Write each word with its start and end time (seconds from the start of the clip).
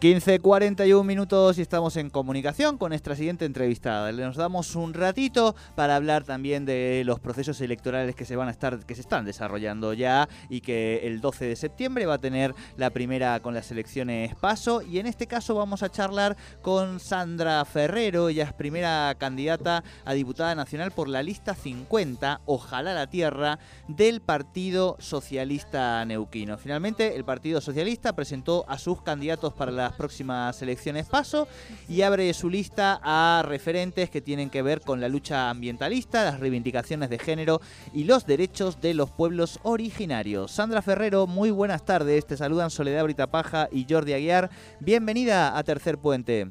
15.41 0.00 1.02
minutos 1.02 1.58
y 1.58 1.62
estamos 1.62 1.96
en 1.96 2.08
comunicación 2.08 2.78
con 2.78 2.90
nuestra 2.90 3.16
siguiente 3.16 3.44
entrevistada. 3.44 4.12
Nos 4.12 4.36
damos 4.36 4.76
un 4.76 4.94
ratito 4.94 5.56
para 5.74 5.96
hablar 5.96 6.22
también 6.22 6.64
de 6.64 7.02
los 7.04 7.18
procesos 7.18 7.60
electorales 7.60 8.14
que 8.14 8.24
se 8.24 8.36
van 8.36 8.46
a 8.46 8.52
estar, 8.52 8.86
que 8.86 8.94
se 8.94 9.00
están 9.00 9.24
desarrollando 9.24 9.92
ya 9.94 10.28
y 10.48 10.60
que 10.60 11.00
el 11.02 11.20
12 11.20 11.46
de 11.46 11.56
septiembre 11.56 12.06
va 12.06 12.14
a 12.14 12.18
tener 12.18 12.54
la 12.76 12.90
primera 12.90 13.40
con 13.40 13.54
las 13.54 13.72
elecciones 13.72 14.36
paso. 14.36 14.82
Y 14.82 15.00
en 15.00 15.06
este 15.06 15.26
caso 15.26 15.56
vamos 15.56 15.82
a 15.82 15.90
charlar 15.90 16.36
con 16.62 17.00
Sandra 17.00 17.64
Ferrero, 17.64 18.28
ella 18.28 18.44
es 18.44 18.52
primera 18.52 19.12
candidata 19.18 19.82
a 20.04 20.12
diputada 20.12 20.54
nacional 20.54 20.92
por 20.92 21.08
la 21.08 21.24
lista 21.24 21.56
50, 21.56 22.42
Ojalá 22.46 22.94
la 22.94 23.08
Tierra, 23.08 23.58
del 23.88 24.20
Partido 24.20 24.94
Socialista 25.00 26.04
Neuquino. 26.04 26.56
Finalmente, 26.56 27.16
el 27.16 27.24
Partido 27.24 27.60
Socialista 27.60 28.14
presentó 28.14 28.64
a 28.68 28.78
sus 28.78 29.02
candidatos 29.02 29.54
para 29.54 29.72
la 29.72 29.87
próximas 29.94 30.60
elecciones 30.62 31.08
paso 31.08 31.48
y 31.88 32.02
abre 32.02 32.32
su 32.34 32.50
lista 32.50 33.00
a 33.02 33.42
referentes 33.44 34.10
que 34.10 34.20
tienen 34.20 34.50
que 34.50 34.62
ver 34.62 34.80
con 34.80 35.00
la 35.00 35.08
lucha 35.08 35.50
ambientalista, 35.50 36.24
las 36.24 36.40
reivindicaciones 36.40 37.10
de 37.10 37.18
género 37.18 37.60
y 37.92 38.04
los 38.04 38.26
derechos 38.26 38.80
de 38.80 38.94
los 38.94 39.10
pueblos 39.10 39.60
originarios. 39.62 40.50
Sandra 40.50 40.82
Ferrero, 40.82 41.26
muy 41.26 41.50
buenas 41.50 41.84
tardes. 41.84 42.26
Te 42.26 42.36
saludan 42.36 42.70
Soledad 42.70 43.04
Britapaja 43.04 43.68
y 43.70 43.86
Jordi 43.88 44.12
Aguiar. 44.12 44.50
Bienvenida 44.80 45.56
a 45.56 45.62
Tercer 45.62 45.98
Puente. 45.98 46.48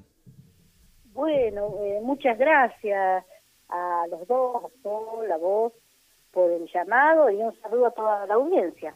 Bueno, 1.13 1.73
eh, 1.83 1.99
muchas 2.03 2.37
gracias 2.37 3.25
a 3.69 4.03
los 4.09 4.27
dos, 4.27 4.65
a 4.65 4.83
todos, 4.83 5.27
la 5.27 5.37
voz, 5.37 5.73
por 6.31 6.51
el 6.51 6.69
llamado 6.71 7.29
y 7.31 7.37
un 7.37 7.59
saludo 7.61 7.87
a 7.87 7.91
toda 7.91 8.25
la 8.27 8.35
audiencia. 8.35 8.93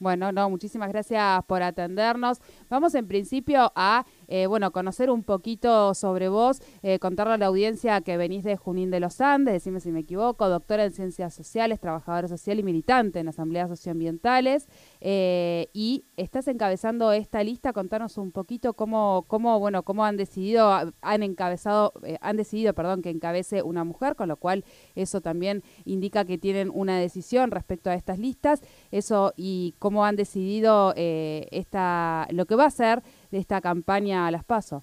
Bueno, 0.00 0.30
no, 0.30 0.48
muchísimas 0.48 0.88
gracias 0.90 1.44
por 1.46 1.62
atendernos. 1.62 2.38
Vamos 2.68 2.94
en 2.94 3.08
principio 3.08 3.72
a 3.74 4.06
eh, 4.28 4.46
bueno, 4.46 4.70
conocer 4.72 5.10
un 5.10 5.24
poquito 5.24 5.94
sobre 5.94 6.28
vos, 6.28 6.60
eh, 6.82 6.98
contarle 6.98 7.34
a 7.34 7.38
la 7.38 7.46
audiencia 7.46 8.00
que 8.02 8.18
venís 8.18 8.44
de 8.44 8.56
Junín 8.56 8.90
de 8.90 9.00
los 9.00 9.20
Andes, 9.22 9.54
decime 9.54 9.80
si 9.80 9.90
me 9.90 10.00
equivoco, 10.00 10.48
doctora 10.48 10.84
en 10.84 10.92
Ciencias 10.92 11.32
Sociales, 11.34 11.80
trabajadora 11.80 12.28
social 12.28 12.58
y 12.58 12.62
militante 12.62 13.20
en 13.20 13.28
asambleas 13.28 13.70
socioambientales, 13.70 14.68
eh, 15.00 15.68
y 15.72 16.04
estás 16.18 16.46
encabezando 16.48 17.10
esta 17.12 17.42
lista, 17.42 17.72
contanos 17.72 18.18
un 18.18 18.30
poquito 18.30 18.74
cómo, 18.74 19.24
cómo, 19.28 19.58
bueno, 19.58 19.82
cómo 19.82 20.04
han 20.04 20.18
decidido, 20.18 20.92
han 21.00 21.22
encabezado, 21.22 21.94
han 22.20 22.36
decidido, 22.36 22.74
perdón, 22.74 23.00
que 23.00 23.10
encabece 23.10 23.62
una 23.62 23.84
mujer, 23.84 24.14
con 24.14 24.28
lo 24.28 24.36
cual 24.36 24.64
eso 24.94 25.22
también 25.22 25.62
indica 25.86 26.26
que 26.26 26.36
tienen 26.36 26.70
una 26.74 26.98
decisión 26.98 27.50
respecto 27.50 27.88
a 27.88 27.94
estas 27.94 28.18
listas, 28.18 28.60
eso 28.90 29.32
y 29.36 29.74
cómo 29.78 30.04
han 30.04 30.16
decidido 30.16 30.92
esta, 30.96 32.28
lo 32.30 32.44
que 32.44 32.54
va 32.54 32.66
a 32.66 32.70
ser 32.70 33.02
de 33.30 33.38
esta 33.38 33.60
campaña 33.60 34.26
a 34.26 34.30
las 34.30 34.44
pasos. 34.44 34.82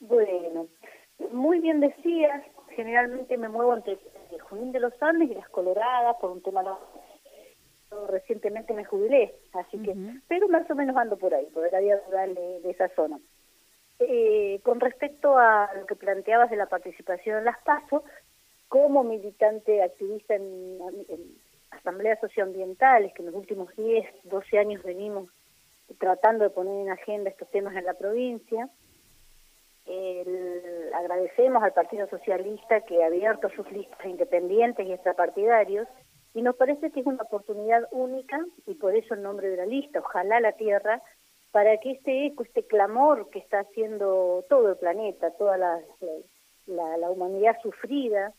Bueno, 0.00 0.66
muy 1.32 1.60
bien 1.60 1.80
decías, 1.80 2.42
generalmente 2.74 3.36
me 3.36 3.48
muevo 3.48 3.74
entre 3.74 3.98
Junín 4.48 4.72
de 4.72 4.80
los 4.80 4.92
Andes 5.02 5.30
y 5.30 5.34
las 5.34 5.48
Coloradas 5.48 6.16
por 6.20 6.30
un 6.30 6.42
tema 6.42 6.62
recientemente 8.08 8.72
me 8.72 8.84
jubilé, 8.84 9.34
así 9.52 9.78
que, 9.82 9.94
pero 10.28 10.48
más 10.48 10.70
o 10.70 10.74
menos 10.74 10.96
ando 10.96 11.16
por 11.16 11.34
ahí, 11.34 11.46
por 11.46 11.66
el 11.66 11.74
área 11.74 12.00
rural 12.06 12.34
de, 12.34 12.70
esa 12.70 12.88
zona. 12.94 13.18
Eh, 13.98 14.60
con 14.62 14.80
respecto 14.80 15.36
a 15.36 15.70
lo 15.78 15.86
que 15.86 15.96
planteabas 15.96 16.50
de 16.50 16.56
la 16.56 16.66
participación 16.66 17.38
en 17.38 17.44
las 17.44 17.60
PASO, 17.62 18.04
como 18.68 19.02
militante 19.02 19.82
activista 19.82 20.36
en, 20.36 20.78
en 21.08 21.36
asambleas 21.70 22.20
socioambientales, 22.20 23.12
que 23.12 23.22
en 23.22 23.26
los 23.26 23.34
últimos 23.34 23.74
10, 23.76 24.06
12 24.24 24.58
años 24.58 24.82
venimos 24.82 25.28
tratando 25.98 26.44
de 26.44 26.50
poner 26.50 26.86
en 26.86 26.90
agenda 26.90 27.30
estos 27.30 27.50
temas 27.50 27.76
en 27.76 27.84
la 27.84 27.94
provincia. 27.94 28.68
agradecemos 30.94 31.62
al 31.62 31.72
Partido 31.72 32.08
Socialista 32.08 32.82
que 32.82 33.02
ha 33.02 33.06
abierto 33.06 33.48
sus 33.50 33.70
listas 33.72 34.04
independientes 34.04 34.86
y 34.86 34.92
extrapartidarios 34.92 35.88
y 36.34 36.42
nos 36.42 36.56
parece 36.56 36.90
que 36.90 37.00
es 37.00 37.06
una 37.06 37.22
oportunidad 37.22 37.88
única 37.90 38.38
y 38.66 38.74
por 38.74 38.94
eso 38.94 39.14
el 39.14 39.22
nombre 39.22 39.48
de 39.48 39.56
la 39.56 39.66
lista, 39.66 39.98
ojalá 39.98 40.40
la 40.40 40.52
Tierra, 40.52 41.02
para 41.50 41.76
que 41.78 41.92
este 41.92 42.26
eco, 42.26 42.44
este 42.44 42.64
clamor 42.64 43.28
que 43.30 43.40
está 43.40 43.60
haciendo 43.60 44.44
todo 44.48 44.70
el 44.70 44.76
planeta, 44.76 45.32
toda 45.32 45.56
la, 45.56 45.80
la, 46.66 47.10
humanidad 47.10 47.56
sufrida, 47.60 48.32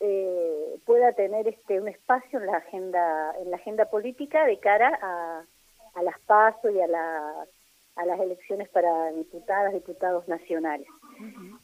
eh, 0.00 0.76
pueda 0.84 1.12
tener 1.12 1.46
este 1.46 1.80
un 1.80 1.88
espacio 1.88 2.40
en 2.40 2.46
la 2.46 2.56
agenda 2.56 3.34
en 3.40 3.50
la 3.50 3.56
agenda 3.56 3.86
política 3.86 4.44
de 4.44 4.58
cara 4.58 4.98
a, 5.00 5.44
a 5.96 6.02
las 6.02 6.18
PASO 6.20 6.70
y 6.70 6.80
a, 6.80 6.86
la, 6.86 7.46
a 7.96 8.06
las 8.06 8.20
elecciones 8.20 8.68
para 8.68 9.10
diputadas, 9.12 9.72
diputados 9.72 10.28
nacionales. 10.28 10.86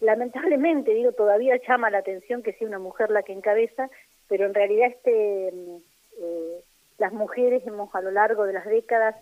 Lamentablemente, 0.00 0.92
digo, 0.94 1.12
todavía 1.12 1.60
llama 1.68 1.90
la 1.90 1.98
atención 1.98 2.42
que 2.42 2.54
sea 2.54 2.66
una 2.66 2.78
mujer 2.78 3.10
la 3.10 3.22
que 3.22 3.34
encabeza, 3.34 3.90
pero 4.28 4.46
en 4.46 4.54
realidad 4.54 4.88
este 4.88 5.48
eh, 5.48 6.64
las 6.98 7.12
mujeres 7.12 7.66
hemos 7.66 7.94
a 7.94 8.00
lo 8.00 8.10
largo 8.10 8.44
de 8.46 8.54
las 8.54 8.64
décadas 8.64 9.14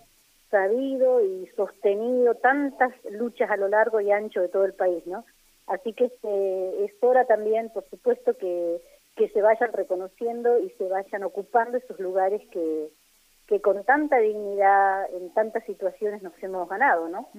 sabido 0.50 1.21
y 1.21 1.47
sostenido 1.56 2.34
tantas 2.37 2.92
luchas 3.10 3.50
a 3.50 3.56
lo 3.56 3.69
largo 3.69 4.00
y 4.00 4.12
ancho 4.12 4.41
de 4.41 4.48
todo 4.48 4.65
el 4.65 4.75
país, 4.75 5.04
¿no? 5.06 5.25
Así 5.66 5.92
que 5.92 6.06
este, 6.06 6.84
es 6.84 6.92
hora 7.00 7.25
también, 7.27 7.71
por 7.71 7.88
supuesto, 7.88 8.37
que, 8.37 8.81
que 9.16 9.28
se 9.28 9.42
vayan 9.42 9.72
reconociendo 9.72 10.59
y 10.59 10.71
se 10.71 10.88
vayan 10.88 11.22
ocupando 11.22 11.78
esos 11.78 11.98
lugares 12.00 12.42
que, 12.50 12.88
que 13.50 13.60
con 13.60 13.82
tanta 13.82 14.18
dignidad 14.18 15.12
en 15.12 15.34
tantas 15.34 15.64
situaciones 15.64 16.22
nos 16.22 16.32
hemos 16.40 16.68
ganado, 16.68 17.08
¿no? 17.08 17.30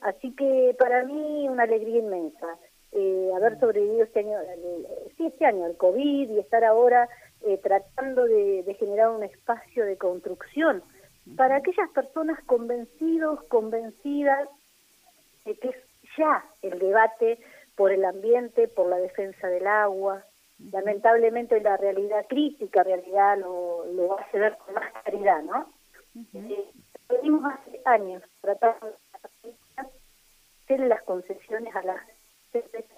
Así 0.00 0.34
que 0.34 0.74
para 0.78 1.04
mí 1.04 1.46
una 1.50 1.64
alegría 1.64 1.98
inmensa 1.98 2.56
eh, 2.92 3.30
haber 3.36 3.60
sobrevivido 3.60 4.04
este 4.04 4.20
año, 4.20 4.38
sí, 5.18 5.26
este 5.26 5.44
año, 5.44 5.66
el 5.66 5.76
COVID 5.76 6.30
y 6.30 6.38
estar 6.38 6.64
ahora 6.64 7.10
eh, 7.42 7.60
tratando 7.62 8.24
de, 8.24 8.74
generar 8.78 9.10
un 9.10 9.22
espacio 9.22 9.84
de 9.84 9.98
construcción 9.98 10.82
para 11.36 11.56
aquellas 11.56 11.90
personas 11.90 12.42
convencidos, 12.44 13.42
convencidas 13.48 14.48
de 15.44 15.56
que 15.56 15.68
es 15.68 15.76
ya 16.16 16.42
el 16.62 16.78
debate 16.78 17.38
por 17.76 17.92
el 17.92 18.06
ambiente, 18.06 18.66
por 18.66 18.88
la 18.88 18.96
defensa 18.96 19.48
del 19.48 19.66
agua, 19.66 20.24
lamentablemente 20.72 21.60
la 21.60 21.76
realidad 21.76 22.26
crítica, 22.28 22.82
realidad 22.82 23.38
lo, 23.38 23.84
lo 23.86 24.18
hace 24.18 24.38
ver 24.38 24.56
con 24.58 24.74
más 24.74 24.92
claridad, 25.02 25.42
¿no? 25.42 25.72
Eh, 26.34 26.70
venimos 27.08 27.44
hace 27.52 27.80
años 27.84 28.22
tratando 28.40 28.86
de 29.42 29.54
hacer 29.76 30.80
las 30.80 31.02
concesiones 31.02 31.74
a 31.74 31.82
las 31.82 32.00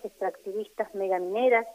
extractivistas 0.02 0.94
megamineras, 0.94 1.66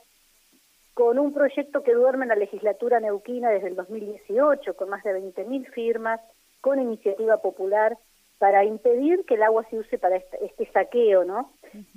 con 0.93 1.19
un 1.19 1.31
proyecto 1.31 1.83
que 1.83 1.93
duerme 1.93 2.25
en 2.25 2.29
la 2.29 2.35
legislatura 2.35 2.99
neuquina 2.99 3.49
desde 3.49 3.67
el 3.67 3.75
2018, 3.75 4.75
con 4.75 4.89
más 4.89 5.03
de 5.03 5.11
20.000 5.11 5.71
firmas, 5.71 6.19
con 6.59 6.81
iniciativa 6.81 7.37
popular, 7.37 7.97
para 8.39 8.65
impedir 8.65 9.23
que 9.25 9.35
el 9.35 9.43
agua 9.43 9.63
se 9.69 9.77
use 9.77 9.97
para 9.99 10.15
este, 10.15 10.43
este 10.43 10.71
saqueo, 10.71 11.23
¿no? 11.23 11.53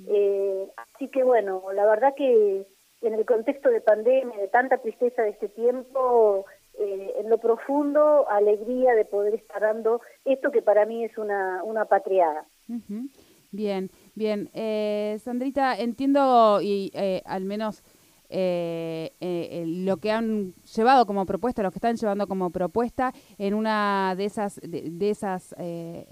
eh, 0.07 0.67
así 0.75 1.07
que 1.07 1.23
bueno, 1.23 1.63
la 1.73 1.85
verdad 1.85 2.13
que 2.15 2.67
en 3.01 3.13
el 3.13 3.25
contexto 3.25 3.69
de 3.69 3.81
pandemia, 3.81 4.37
de 4.37 4.47
tanta 4.47 4.77
tristeza 4.77 5.23
de 5.23 5.29
este 5.29 5.49
tiempo, 5.49 6.45
eh, 6.79 7.13
en 7.19 7.29
lo 7.29 7.37
profundo, 7.37 8.29
alegría 8.29 8.93
de 8.93 9.05
poder 9.05 9.35
estar 9.35 9.61
dando 9.61 10.01
esto 10.25 10.51
que 10.51 10.61
para 10.61 10.85
mí 10.85 11.03
es 11.03 11.17
una, 11.17 11.63
una 11.63 11.85
patriada. 11.85 12.45
Bien, 13.51 13.89
bien. 14.15 14.49
Eh, 14.53 15.17
Sandrita, 15.19 15.75
entiendo 15.77 16.59
y 16.61 16.91
eh, 16.93 17.21
al 17.25 17.43
menos 17.43 17.83
eh, 18.31 19.11
eh, 19.19 19.63
lo 19.67 19.97
que 19.97 20.11
han 20.11 20.53
llevado 20.75 21.05
como 21.05 21.25
propuesta, 21.25 21.63
lo 21.63 21.71
que 21.71 21.77
están 21.77 21.95
llevando 21.95 22.27
como 22.27 22.49
propuesta 22.49 23.13
en 23.37 23.53
una 23.53 24.15
de 24.15 24.25
esas 24.25 24.59
de, 24.61 25.09
esas 25.09 25.53
eh, 25.57 26.05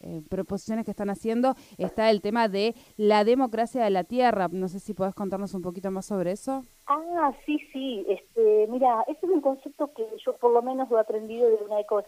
eh, 0.00 0.22
proposiciones 0.28 0.84
que 0.84 0.90
están 0.90 1.10
haciendo 1.10 1.54
está 1.78 2.10
el 2.10 2.20
tema 2.20 2.48
de 2.48 2.74
la 2.96 3.24
democracia 3.24 3.84
de 3.84 3.90
la 3.90 4.04
tierra. 4.04 4.48
No 4.50 4.68
sé 4.68 4.80
si 4.80 4.94
podés 4.94 5.14
contarnos 5.14 5.54
un 5.54 5.62
poquito 5.62 5.90
más 5.90 6.06
sobre 6.06 6.32
eso. 6.32 6.64
Ah, 6.86 7.32
sí, 7.46 7.58
sí. 7.72 8.04
Este, 8.08 8.66
mira, 8.68 9.02
ese 9.08 9.26
es 9.26 9.32
un 9.32 9.40
concepto 9.40 9.92
que 9.94 10.04
yo 10.24 10.36
por 10.36 10.52
lo 10.52 10.62
menos 10.62 10.90
lo 10.90 10.98
he 10.98 11.00
aprendido 11.00 11.48
de 11.48 11.64
una 11.64 11.80
eco 11.80 12.02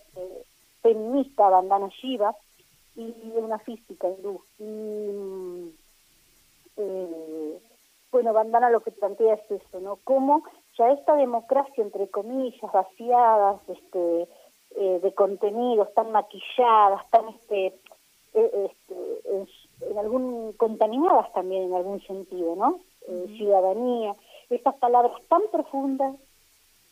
feminista, 0.82 1.48
Bandana 1.48 1.88
Shiva, 2.00 2.34
y 2.96 3.12
de 3.12 3.40
una 3.40 3.58
física 3.58 4.08
hindú. 4.08 4.42
Y, 4.58 4.64
mm, 4.64 5.70
bueno, 8.24 8.38
Bandana 8.38 8.70
lo 8.70 8.80
que 8.80 8.90
plantea 8.90 9.34
es 9.34 9.50
eso, 9.50 9.80
¿no? 9.80 9.98
Cómo 10.02 10.44
ya 10.78 10.90
esta 10.92 11.14
democracia, 11.14 11.84
entre 11.84 12.08
comillas, 12.08 12.72
vaciadas 12.72 13.60
este, 13.68 14.28
eh, 14.76 15.00
de 15.02 15.12
contenidos, 15.12 15.92
tan 15.92 16.10
maquilladas, 16.10 17.02
tan 17.10 17.28
este, 17.28 17.66
eh, 18.32 18.70
este 18.70 19.46
en, 19.90 19.98
algún 19.98 20.54
contaminadas 20.54 21.30
también 21.34 21.64
en 21.64 21.74
algún 21.74 22.00
sentido, 22.06 22.56
¿no? 22.56 22.80
Eh, 23.06 23.34
ciudadanía, 23.36 24.16
estas 24.48 24.74
palabras 24.76 25.12
tan 25.28 25.42
profundas, 25.52 26.16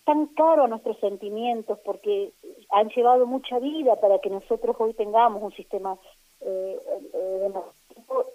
tan 0.04 0.26
caro 0.26 0.64
a 0.64 0.68
nuestros 0.68 0.98
sentimientos, 0.98 1.78
porque 1.82 2.32
han 2.68 2.90
llevado 2.90 3.24
mucha 3.24 3.58
vida 3.58 3.96
para 3.96 4.18
que 4.18 4.28
nosotros 4.28 4.76
hoy 4.78 4.92
tengamos 4.92 5.42
un 5.42 5.52
sistema 5.52 5.96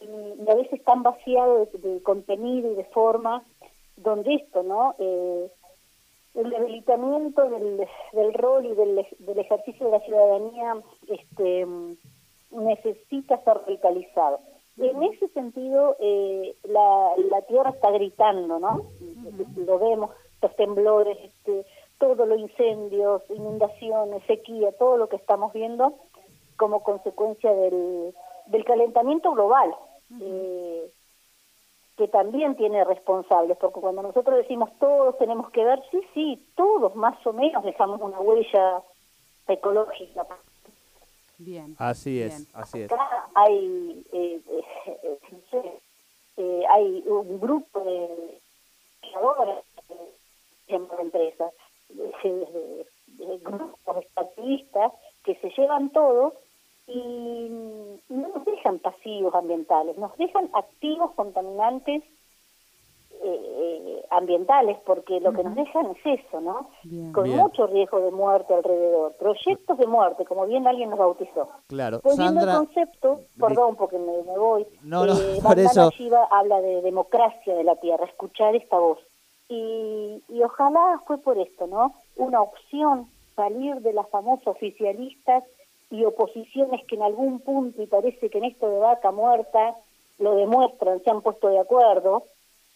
y, 0.01 0.49
a 0.49 0.55
veces 0.55 0.83
tan 0.83 1.03
vaciado 1.03 1.67
de, 1.73 2.01
contenido 2.03 2.71
y 2.71 2.75
de 2.75 2.85
forma, 2.85 3.43
donde 3.95 4.35
esto, 4.35 4.63
¿no? 4.63 4.95
Eh, 4.99 5.51
el 6.35 6.49
debilitamiento 6.49 7.49
del, 7.49 7.87
del 8.13 8.33
rol 8.33 8.65
y 8.65 8.75
del, 8.75 9.07
del, 9.19 9.39
ejercicio 9.39 9.87
de 9.87 9.91
la 9.91 9.99
ciudadanía 10.01 10.75
este, 11.07 11.65
necesita 12.51 13.43
ser 13.43 13.57
radicalizado. 13.65 14.39
En 14.77 15.01
ese 15.01 15.27
sentido, 15.29 15.95
eh, 15.99 16.55
la, 16.65 17.13
la 17.31 17.41
tierra 17.41 17.71
está 17.71 17.89
gritando, 17.89 18.59
¿no? 18.59 18.83
Lo 19.55 19.79
vemos, 19.79 20.11
los 20.39 20.55
temblores, 20.55 21.17
este, 21.23 21.65
todos 21.97 22.27
los 22.27 22.39
incendios, 22.39 23.23
inundaciones, 23.29 24.21
sequía, 24.27 24.71
todo 24.73 24.97
lo 24.97 25.09
que 25.09 25.15
estamos 25.15 25.51
viendo 25.53 25.95
como 26.57 26.83
consecuencia 26.83 27.51
del, 27.53 28.13
del 28.47 28.65
calentamiento 28.65 29.31
global, 29.31 29.75
eh, 30.21 30.91
que 31.97 32.07
también 32.07 32.55
tiene 32.55 32.83
responsables, 32.83 33.57
porque 33.57 33.79
cuando 33.79 34.03
nosotros 34.03 34.37
decimos 34.37 34.69
todos 34.79 35.17
tenemos 35.17 35.49
que 35.51 35.63
ver, 35.63 35.81
sí, 35.91 36.01
sí, 36.13 36.47
todos 36.55 36.95
más 36.95 37.25
o 37.25 37.33
menos 37.33 37.63
dejamos 37.63 37.99
una 38.01 38.19
huella 38.19 38.83
ecológica. 39.47 40.25
Bien. 41.39 41.75
Así 41.77 42.21
es, 42.21 42.47
así 42.53 42.81
es. 42.81 42.91
Acá 42.91 43.27
hay, 43.35 44.03
eh, 44.11 44.41
eh, 44.49 45.19
eh, 46.37 46.63
hay 46.69 47.03
un 47.07 47.39
grupo 47.39 47.79
de 47.79 48.39
creadores 49.01 49.63
de 50.67 51.01
empresas, 51.01 51.53
de, 51.89 52.85
grupos 53.41 54.05
activistas 54.15 54.91
que 55.23 55.35
se 55.35 55.49
llevan 55.57 55.89
todo 55.91 56.33
pasivos 59.07 59.33
ambientales, 59.35 59.97
nos 59.97 60.15
dejan 60.17 60.49
activos 60.53 61.11
contaminantes 61.15 62.03
eh, 63.23 64.05
ambientales, 64.11 64.77
porque 64.85 65.19
lo 65.19 65.33
que 65.33 65.43
nos 65.43 65.55
dejan 65.55 65.87
es 65.87 66.21
eso, 66.21 66.41
¿no? 66.41 66.69
Con 67.13 67.29
mucho 67.29 67.67
riesgo 67.67 67.99
de 67.99 68.11
muerte 68.11 68.53
alrededor, 68.53 69.13
proyectos 69.17 69.77
de 69.77 69.87
muerte, 69.87 70.25
como 70.25 70.45
bien 70.45 70.67
alguien 70.67 70.89
nos 70.89 70.99
bautizó. 70.99 71.49
Claro, 71.67 71.99
Poniendo 72.01 72.41
el 72.41 72.57
concepto, 72.57 73.21
perdón 73.39 73.75
porque 73.75 73.97
me, 73.97 74.37
voy, 74.37 74.67
no, 74.83 75.05
no, 75.05 75.13
eh, 75.13 75.39
por 75.43 75.57
eso... 75.57 75.89
habla 76.31 76.61
de 76.61 76.81
democracia 76.81 77.55
de 77.55 77.63
la 77.63 77.75
tierra, 77.77 78.05
escuchar 78.05 78.55
esta 78.55 78.77
voz. 78.77 78.99
Y, 79.49 80.21
y 80.27 80.43
ojalá 80.43 81.01
fue 81.07 81.17
por 81.19 81.37
esto, 81.37 81.67
¿no? 81.67 81.95
Una 82.17 82.41
opción 82.41 83.07
salir 83.35 83.75
de 83.77 83.93
las 83.93 84.09
famosas 84.09 84.47
oficialistas 84.47 85.43
y 85.89 86.03
oposiciones 86.05 86.85
que 86.85 86.95
en 86.95 87.03
algún 87.03 87.39
punto, 87.39 87.81
y 87.81 87.87
parece 87.87 88.29
que 88.29 88.37
en 88.37 88.45
esto 88.45 88.69
de 88.69 88.79
vaca 88.79 89.11
muerta 89.11 89.75
lo 90.19 90.35
demuestran, 90.35 91.01
se 91.03 91.09
han 91.09 91.21
puesto 91.21 91.47
de 91.47 91.59
acuerdo, 91.59 92.23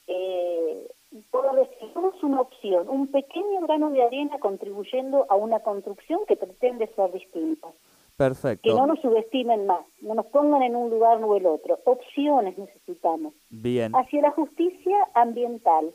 eh, 0.08 0.88
puedo 1.30 1.54
decir, 1.54 1.78
es 1.82 2.24
una 2.24 2.42
opción, 2.42 2.88
un 2.90 3.08
pequeño 3.08 3.62
grano 3.62 3.92
de 3.92 4.04
arena 4.04 4.40
contribuyendo 4.40 5.26
a 5.30 5.36
una 5.36 5.60
construcción 5.60 6.22
que 6.28 6.36
pretende 6.36 6.88
ser 6.88 7.12
distinta. 7.12 7.68
Perfecto. 8.16 8.70
Que 8.70 8.76
no 8.76 8.86
nos 8.86 9.00
subestimen 9.00 9.66
más, 9.66 9.86
no 10.02 10.14
nos 10.14 10.28
pongan 10.28 10.62
en 10.62 10.76
un 10.76 10.90
lugar 10.90 11.24
o 11.24 11.36
el 11.36 11.46
otro. 11.46 11.80
Opciones 11.86 12.58
necesitamos. 12.58 13.34
Bien. 13.50 13.94
Hacia 13.96 14.22
la 14.22 14.32
justicia 14.32 14.96
ambiental 15.14 15.92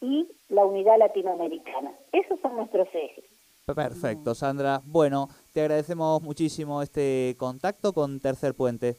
y 0.00 0.28
la 0.48 0.64
unidad 0.64 0.98
latinoamericana. 0.98 1.92
Esos 2.12 2.38
son 2.40 2.56
nuestros 2.56 2.88
ejes. 2.94 3.24
Perfecto, 3.74 4.36
Sandra. 4.36 4.80
Bueno, 4.84 5.28
te 5.52 5.60
agradecemos 5.60 6.22
muchísimo 6.22 6.82
este 6.82 7.34
contacto 7.36 7.92
con 7.92 8.20
Tercer 8.20 8.54
Puente. 8.54 8.94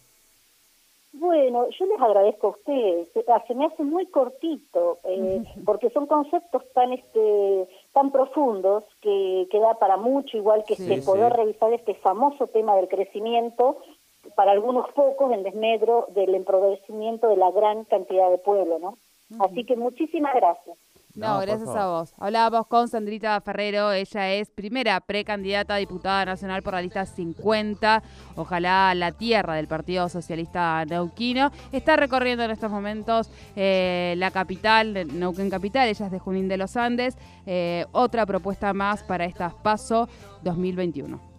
Bueno, 1.14 1.70
yo 1.70 1.86
les 1.86 2.02
agradezco 2.02 2.48
a 2.48 2.50
ustedes. 2.50 3.08
Se 3.48 3.56
me 3.56 3.66
hace 3.66 3.84
muy 3.86 4.08
cortito, 4.08 4.98
eh, 5.06 5.42
porque 5.66 5.90
son 5.92 6.06
conceptos 6.06 6.64
tan 6.74 6.92
este 6.92 7.70
tan 7.94 8.12
profundos 8.12 8.84
que, 9.02 9.48
que 9.50 9.58
da 9.58 9.76
para 9.76 9.96
mucho, 9.96 10.36
igual 10.36 10.66
que 10.68 10.74
este, 10.74 11.02
poder 11.02 11.32
revisar 11.32 11.72
este 11.72 11.96
famoso 11.96 12.48
tema 12.48 12.76
del 12.76 12.90
crecimiento 12.90 13.78
para 14.36 14.52
algunos 14.52 14.92
pocos 14.92 15.32
en 15.32 15.44
desmedro 15.44 16.08
del 16.10 16.36
empobrecimiento 16.36 17.30
de 17.30 17.38
la 17.38 17.52
gran 17.52 17.86
cantidad 17.86 18.30
de 18.30 18.38
pueblo, 18.38 18.80
¿no? 18.80 18.98
Así 19.40 19.64
que 19.64 19.78
muchísimas 19.78 20.36
gracias. 20.36 20.78
No, 21.18 21.40
gracias 21.40 21.70
a 21.70 21.88
vos. 21.88 22.14
Hablábamos 22.20 22.68
con 22.68 22.88
Sandrita 22.88 23.42
Ferrero, 23.42 23.92
ella 23.92 24.34
es 24.34 24.52
primera 24.52 25.00
precandidata 25.00 25.74
a 25.74 25.78
diputada 25.78 26.26
nacional 26.26 26.62
por 26.62 26.76
la 26.76 26.82
lista 26.84 27.08
50, 27.08 28.04
ojalá 28.36 28.94
la 28.94 29.12
tierra 29.12 29.56
del 29.56 29.68
Partido 29.68 30.10
Socialista 30.10 30.86
Neuquino. 30.86 31.52
Está 31.72 31.96
recorriendo 31.96 32.44
en 32.44 32.52
estos 32.52 32.70
momentos 32.70 33.32
eh, 33.56 34.14
la 34.18 34.30
capital, 34.30 35.08
Neuquén 35.12 35.50
Capital, 35.50 35.88
ella 35.88 36.06
es 36.06 36.12
de 36.12 36.20
Junín 36.20 36.48
de 36.48 36.58
los 36.58 36.78
Andes. 36.78 37.18
Eh, 37.48 37.88
otra 37.94 38.28
propuesta 38.28 38.72
más 38.74 39.02
para 39.02 39.26
estas 39.26 39.56
PASO 39.56 40.08
2021. 40.44 41.37